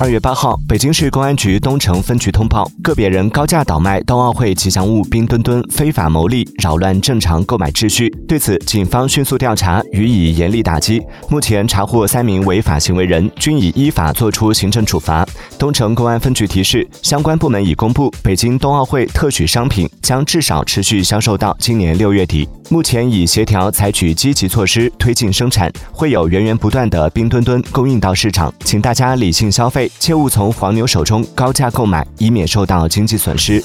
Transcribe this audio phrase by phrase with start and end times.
[0.00, 8.10] 二月八号，北京市公安局东城分局通报，个别人高价倒卖冬奥会吉祥物冰墩墩，非法牟利，扰乱正常购买秩序。
[8.26, 11.00] 对此，警方迅速调查，予以严厉打击。
[11.28, 15.24] 目前查获三名违法行为人，均已依法作出行政处罚。
[15.56, 22.48] 东城公安分局提示，相关部门已公布，北京冬奥会特许商品将至少持续销售到今年六月底。
[22.70, 28.52] 目前已协调采取积极措施，推进生产，会有源源不断的冰墩墩供应到市场。
[28.64, 29.90] 请大家理性消费。
[29.98, 33.62] 切勿从黄牛手中高价购买，以免受到经济损失。